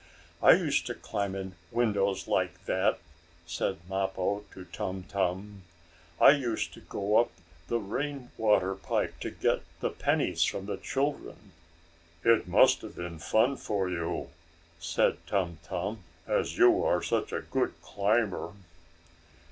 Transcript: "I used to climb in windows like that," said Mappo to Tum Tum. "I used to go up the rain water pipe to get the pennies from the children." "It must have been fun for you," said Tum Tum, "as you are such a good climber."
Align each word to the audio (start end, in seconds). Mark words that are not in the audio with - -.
"I 0.41 0.53
used 0.53 0.87
to 0.87 0.95
climb 0.95 1.35
in 1.35 1.53
windows 1.69 2.27
like 2.27 2.65
that," 2.65 2.97
said 3.45 3.87
Mappo 3.87 4.43
to 4.51 4.65
Tum 4.65 5.03
Tum. 5.03 5.61
"I 6.19 6.31
used 6.31 6.73
to 6.73 6.79
go 6.79 7.17
up 7.19 7.29
the 7.67 7.77
rain 7.77 8.31
water 8.35 8.73
pipe 8.73 9.19
to 9.19 9.29
get 9.29 9.61
the 9.79 9.91
pennies 9.91 10.43
from 10.43 10.65
the 10.65 10.77
children." 10.77 11.51
"It 12.25 12.47
must 12.47 12.81
have 12.81 12.95
been 12.95 13.19
fun 13.19 13.57
for 13.57 13.91
you," 13.91 14.31
said 14.79 15.17
Tum 15.27 15.59
Tum, 15.61 15.99
"as 16.25 16.57
you 16.57 16.83
are 16.83 17.03
such 17.03 17.31
a 17.31 17.41
good 17.41 17.79
climber." 17.83 18.53